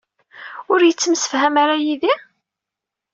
Ur 0.71 0.79
yettemsefham 0.83 1.55
ara 1.63 1.75
yid-i? 1.83 2.13